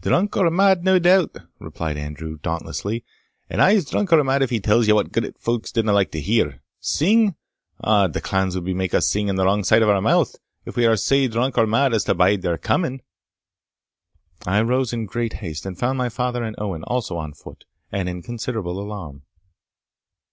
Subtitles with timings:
[0.00, 0.82] "Drunk or mad?
[0.82, 3.04] nae doubt," replied Andrew, dauntlessly;
[3.48, 6.60] "ane's aye drunk or mad if he tells what grit folks dinna like to hear
[6.80, 7.36] Sing?
[7.84, 10.74] Od, the clans will make us sing on the wrang side o' our mouth, if
[10.74, 13.02] we are sae drunk or mad as to bide their coming."
[14.44, 18.08] I rose in great haste, and found my father and Owen also on foot, and
[18.08, 19.22] in considerable alarm.